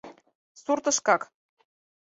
Суртышкак... 0.61 1.21